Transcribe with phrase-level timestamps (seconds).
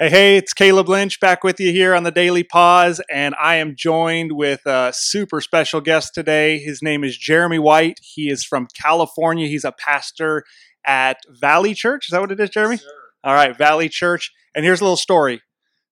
[0.00, 3.56] Hey, hey, it's Caleb Lynch back with you here on the Daily Pause, and I
[3.56, 6.60] am joined with a super special guest today.
[6.60, 7.98] His name is Jeremy White.
[8.00, 9.48] He is from California.
[9.48, 10.44] He's a pastor
[10.86, 12.06] at Valley Church.
[12.06, 12.76] Is that what it is, Jeremy?
[12.76, 12.88] Sure.
[13.24, 14.32] All right, Valley Church.
[14.54, 15.42] And here's a little story.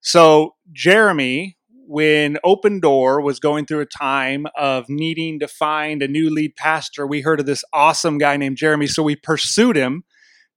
[0.00, 1.56] So, Jeremy,
[1.88, 6.54] when Open Door was going through a time of needing to find a new lead
[6.54, 8.86] pastor, we heard of this awesome guy named Jeremy.
[8.86, 10.04] So, we pursued him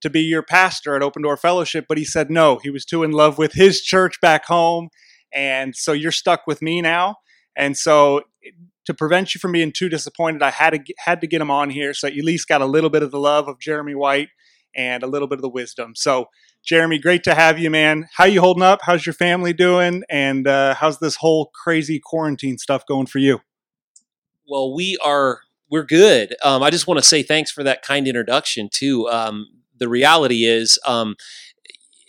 [0.02, 2.60] to be your pastor at Open Door Fellowship, but he said no.
[2.61, 4.89] He was too in love with his church back home.
[5.33, 7.18] And so you're stuck with me now.
[7.55, 8.24] And so
[8.86, 11.69] to prevent you from being too disappointed, I had to had to get him on
[11.69, 14.29] here so you at least got a little bit of the love of Jeremy White
[14.75, 15.93] and a little bit of the wisdom.
[15.96, 16.27] So,
[16.63, 18.07] Jeremy, great to have you, man.
[18.13, 18.79] How you holding up?
[18.83, 20.04] How's your family doing?
[20.10, 23.41] And uh, how's this whole crazy quarantine stuff going for you?
[24.47, 26.36] Well, we are we're good.
[26.43, 29.07] Um, I just want to say thanks for that kind introduction too.
[29.10, 29.47] Um,
[29.81, 31.15] the reality is, um,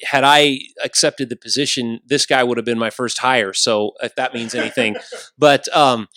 [0.05, 3.53] had I accepted the position, this guy would have been my first hire.
[3.53, 4.97] So if that means anything,
[5.39, 6.09] but um,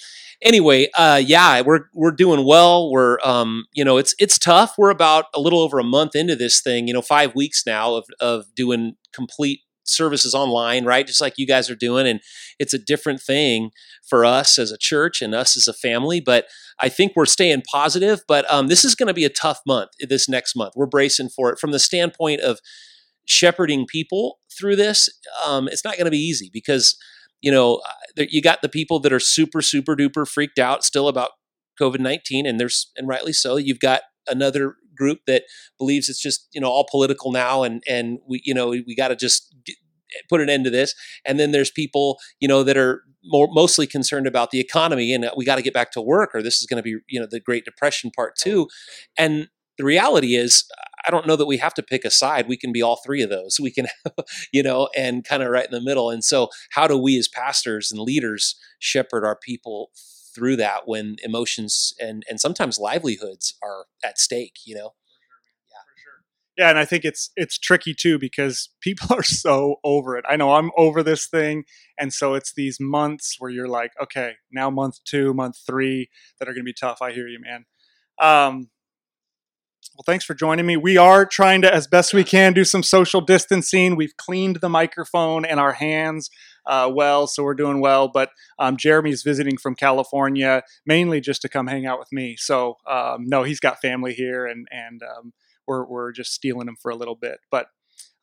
[0.42, 2.92] anyway, uh, yeah, we're we're doing well.
[2.92, 4.76] We're um, you know, it's it's tough.
[4.78, 6.88] We're about a little over a month into this thing.
[6.88, 11.08] You know, five weeks now of of doing complete services online, right?
[11.08, 12.08] Just like you guys are doing.
[12.08, 12.22] And
[12.60, 13.72] it's a different thing
[14.08, 16.20] for us as a church and us as a family.
[16.20, 16.46] But
[16.80, 18.24] I think we're staying positive.
[18.28, 20.74] But um, this is going to be a tough month this next month.
[20.76, 22.60] We're bracing for it from the standpoint of
[23.26, 25.10] shepherding people through this.
[25.46, 26.98] Um, it's not going to be easy because,
[27.42, 27.82] you know,
[28.18, 31.32] uh, you got the people that are super, super duper freaked out still about
[31.80, 33.58] COVID 19, and there's, and rightly so.
[33.58, 35.44] You've got another group that
[35.78, 39.10] believes it's just you know all political now and and we you know we, got
[39.10, 39.76] to just get,
[40.30, 40.94] put an end to this.
[41.26, 45.26] And then there's people you know that are more mostly concerned about the economy and
[45.26, 47.20] uh, we got to get back to work or this is going to be you
[47.20, 48.68] know the great depression part two.
[49.18, 50.64] and the reality is
[51.06, 52.48] i don't know that we have to pick a side.
[52.48, 53.58] We can be all three of those.
[53.62, 53.88] We can
[54.54, 56.10] you know and kind of right in the middle.
[56.10, 59.92] And so how do we as pastors and leaders shepherd our people
[60.36, 64.92] through that when emotions and and sometimes livelihoods are at stake you know?
[65.70, 66.24] Yeah For sure.
[66.58, 70.26] Yeah, and i think it's it's tricky too because people are so over it.
[70.30, 71.64] I know i'm over this thing
[71.98, 76.10] and so it's these months where you're like okay now month two month three
[76.40, 77.02] that are going to be tough.
[77.02, 77.66] I hear you man.
[78.20, 78.70] Um,
[79.96, 80.76] well, thanks for joining me.
[80.76, 83.96] We are trying to, as best we can, do some social distancing.
[83.96, 86.30] We've cleaned the microphone and our hands
[86.68, 88.08] uh, well, so we're doing well.
[88.08, 92.36] But um, Jeremy's visiting from California mainly just to come hang out with me.
[92.38, 95.34] So um, no, he's got family here, and and um,
[95.68, 97.40] we're we're just stealing him for a little bit.
[97.52, 97.68] But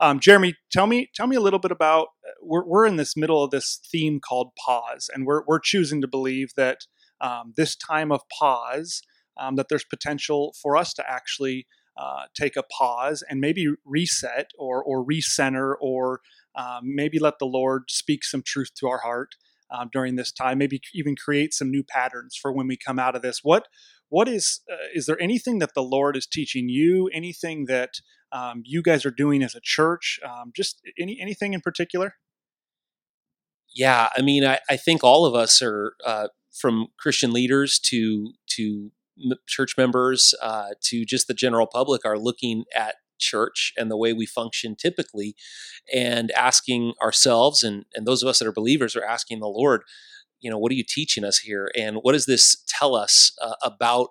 [0.00, 3.16] um, Jeremy, tell me tell me a little bit about uh, we're we're in this
[3.16, 6.78] middle of this theme called pause, and we're we're choosing to believe that
[7.20, 9.02] um, this time of pause
[9.38, 11.66] um, that there's potential for us to actually
[11.96, 16.20] uh, take a pause and maybe reset or or recenter or
[16.54, 19.30] um, maybe let the Lord speak some truth to our heart
[19.70, 20.58] um, during this time.
[20.58, 23.40] Maybe even create some new patterns for when we come out of this.
[23.42, 23.66] What
[24.08, 27.08] what is uh, is there anything that the Lord is teaching you?
[27.12, 27.94] Anything that
[28.30, 30.20] um, you guys are doing as a church?
[30.24, 32.14] Um, just any anything in particular?
[33.74, 38.32] Yeah, I mean, I, I think all of us are uh, from Christian leaders to
[38.50, 38.90] to
[39.46, 44.12] church members uh, to just the general public are looking at church and the way
[44.12, 45.34] we function typically
[45.92, 49.82] and asking ourselves and, and those of us that are believers are asking the lord
[50.42, 51.70] you know what are you teaching us here?
[51.78, 54.08] And what does this tell us uh, about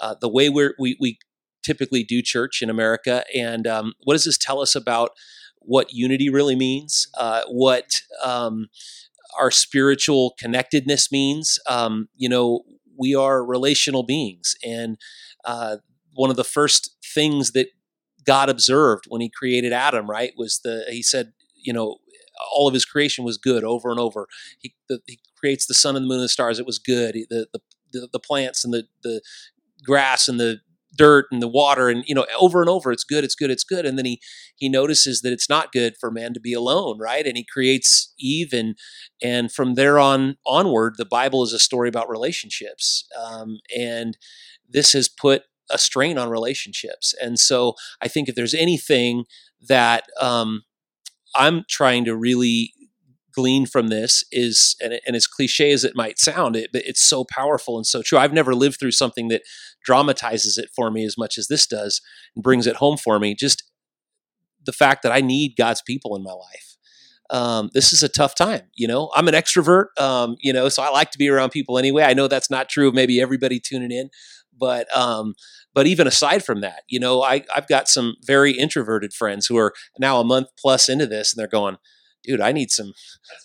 [0.00, 1.18] uh, the way we're, we, we
[1.62, 3.24] typically do church in america?
[3.34, 5.10] And um, what does this tell us about
[5.60, 7.06] what unity really means?
[7.16, 8.66] Uh, what um,
[9.38, 11.58] our spiritual connectedness means?
[11.68, 12.64] Um, you know
[13.00, 14.56] we are relational beings.
[14.64, 14.98] And
[15.44, 15.76] uh,
[16.14, 17.68] one of the first things that
[18.28, 21.96] God observed when he created Adam, right, was the, he said, you know,
[22.52, 24.28] all of his creation was good over and over.
[24.60, 26.58] He, the, he creates the sun and the moon and the stars.
[26.58, 27.14] It was good.
[27.14, 29.22] The, the, the, the plants and the, the
[29.82, 30.60] grass and the
[30.94, 33.62] dirt and the water and you know over and over it's good it's good it's
[33.62, 34.20] good and then he
[34.56, 38.12] he notices that it's not good for man to be alone right and he creates
[38.18, 38.74] eve and
[39.22, 44.16] and from there on onward the bible is a story about relationships um, and
[44.68, 49.24] this has put a strain on relationships and so i think if there's anything
[49.68, 50.62] that um,
[51.34, 52.72] i'm trying to really
[53.38, 57.24] glean from this is, and, and as cliche as it might sound, it, it's so
[57.24, 58.18] powerful and so true.
[58.18, 59.42] I've never lived through something that
[59.84, 62.00] dramatizes it for me as much as this does
[62.34, 63.36] and brings it home for me.
[63.36, 63.62] Just
[64.64, 66.76] the fact that I need God's people in my life.
[67.30, 68.62] Um, this is a tough time.
[68.74, 71.78] You know, I'm an extrovert, um, you know, so I like to be around people
[71.78, 72.02] anyway.
[72.02, 74.10] I know that's not true of maybe everybody tuning in,
[74.58, 75.34] but, um,
[75.74, 79.56] but even aside from that, you know, I, I've got some very introverted friends who
[79.56, 81.76] are now a month plus into this and they're going,
[82.24, 82.92] dude, I need some,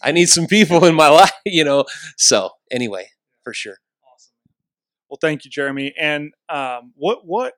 [0.02, 1.86] I need some people in my life, you know.
[2.18, 3.08] So anyway,
[3.44, 3.78] for sure.
[4.14, 4.34] Awesome.
[5.10, 5.94] Well, thank you, Jeremy.
[6.00, 7.54] And um, what what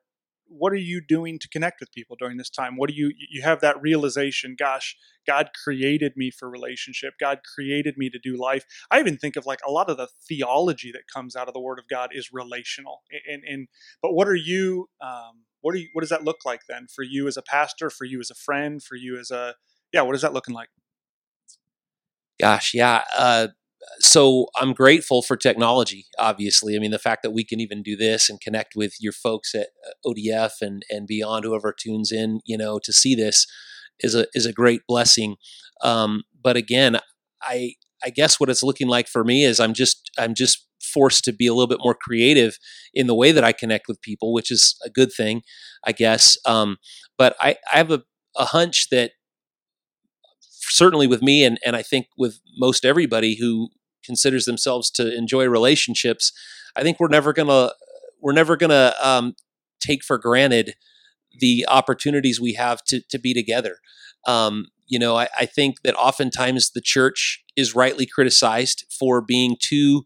[0.48, 2.76] what are you doing to connect with people during this time?
[2.76, 4.56] What do you you have that realization?
[4.58, 4.96] Gosh,
[5.26, 7.14] God created me for relationship.
[7.20, 8.64] God created me to do life.
[8.90, 11.60] I even think of like a lot of the theology that comes out of the
[11.60, 13.02] Word of God is relational.
[13.30, 13.68] And and
[14.02, 14.88] but what are you?
[15.00, 15.88] Um, what are you?
[15.92, 17.90] What does that look like then for you as a pastor?
[17.90, 18.82] For you as a friend?
[18.82, 19.54] For you as a
[19.92, 20.02] yeah?
[20.02, 20.68] What is that looking like?
[22.40, 23.04] Gosh, yeah.
[23.16, 23.48] Uh,
[24.00, 26.06] so I'm grateful for technology.
[26.18, 29.12] Obviously, I mean the fact that we can even do this and connect with your
[29.12, 33.46] folks at uh, ODF and and beyond, whoever tunes in, you know, to see this
[34.00, 35.36] is a is a great blessing.
[35.82, 36.98] Um, but again,
[37.42, 37.74] I
[38.04, 41.32] I guess what it's looking like for me is I'm just I'm just forced to
[41.32, 42.58] be a little bit more creative
[42.94, 45.42] in the way that I connect with people, which is a good thing,
[45.84, 46.36] I guess.
[46.46, 46.76] Um,
[47.18, 48.02] but I, I have a,
[48.36, 49.12] a hunch that
[50.68, 53.68] certainly with me and, and I think with most everybody who
[54.04, 56.32] considers themselves to enjoy relationships,
[56.76, 57.72] I think we're never gonna
[58.20, 59.34] we're never gonna um,
[59.80, 60.74] take for granted
[61.38, 63.78] the opportunities we have to to be together.
[64.26, 69.56] Um, you know, I, I, think that oftentimes the church is rightly criticized for being
[69.60, 70.04] too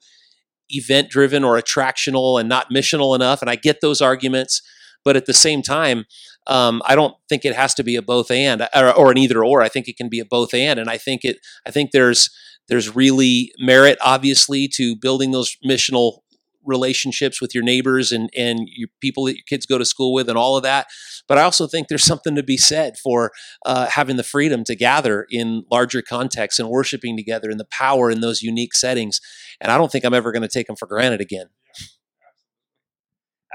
[0.71, 4.63] event driven or attractional and not missional enough, and I get those arguments.
[5.03, 6.05] But at the same time,
[6.47, 9.45] um, I don't think it has to be a both and or, or, an either
[9.45, 9.63] or.
[9.63, 11.39] I think it can be a both and, and I think it.
[11.67, 12.31] I think there's
[12.69, 16.21] there's really merit, obviously, to building those missional
[16.65, 20.29] relationships with your neighbors and and your people that your kids go to school with
[20.29, 20.87] and all of that.
[21.27, 23.33] But I also think there's something to be said for
[23.65, 28.11] uh, having the freedom to gather in larger contexts and worshiping together and the power
[28.11, 29.21] in those unique settings.
[29.61, 31.47] And I don't think I'm ever going to take them for granted again.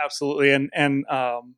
[0.03, 1.55] Absolutely, and and um,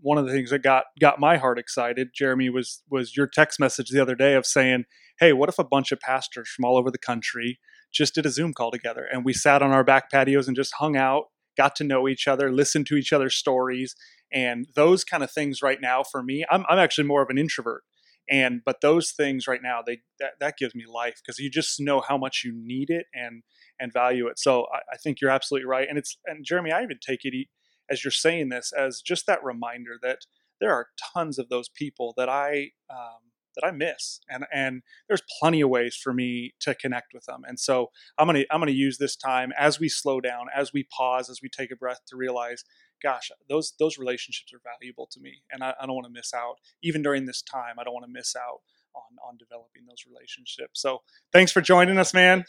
[0.00, 3.58] one of the things that got got my heart excited, Jeremy, was was your text
[3.60, 4.84] message the other day of saying,
[5.20, 7.58] "Hey, what if a bunch of pastors from all over the country
[7.92, 10.74] just did a Zoom call together and we sat on our back patios and just
[10.78, 11.24] hung out,
[11.56, 13.94] got to know each other, listened to each other's stories,
[14.32, 17.38] and those kind of things right now for me, I'm I'm actually more of an
[17.38, 17.82] introvert,
[18.30, 21.80] and but those things right now they that, that gives me life because you just
[21.80, 23.42] know how much you need it and
[23.80, 24.38] and value it.
[24.38, 27.46] So I, I think you're absolutely right, and it's and Jeremy, I even take it
[27.90, 30.20] as you're saying this as just that reminder that
[30.60, 35.22] there are tons of those people that I um, that I miss, and and there's
[35.40, 37.42] plenty of ways for me to connect with them.
[37.46, 40.84] And so I'm gonna I'm gonna use this time as we slow down, as we
[40.84, 42.64] pause, as we take a breath to realize,
[43.02, 46.32] gosh, those those relationships are valuable to me, and I, I don't want to miss
[46.34, 46.56] out.
[46.82, 48.60] Even during this time, I don't want to miss out
[48.94, 50.80] on on developing those relationships.
[50.80, 51.02] So
[51.32, 52.44] thanks for joining us, man.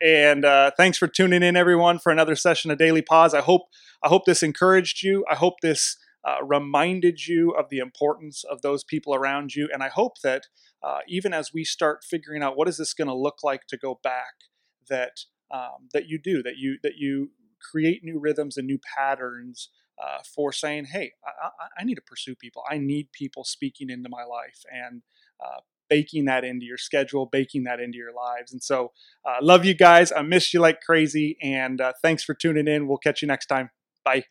[0.00, 3.34] And uh, thanks for tuning in, everyone, for another session of Daily Pause.
[3.34, 3.62] I hope
[4.02, 5.26] I hope this encouraged you.
[5.30, 9.82] I hope this uh, reminded you of the importance of those people around you, and
[9.82, 10.46] I hope that
[10.82, 13.76] uh, even as we start figuring out what is this going to look like to
[13.76, 14.34] go back,
[14.88, 15.20] that
[15.50, 19.68] um, that you do that you that you create new rhythms and new patterns
[20.02, 22.62] uh, for saying, "Hey, I, I, need to pursue people.
[22.70, 25.02] I need people speaking into my life and
[25.44, 28.52] uh, baking that into your schedule, baking that into your lives.
[28.52, 28.92] And so,
[29.28, 30.12] uh, love you guys.
[30.12, 31.36] I miss you like crazy.
[31.42, 32.88] And uh, thanks for tuning in.
[32.88, 33.70] We'll catch you next time.
[34.04, 34.24] Bye.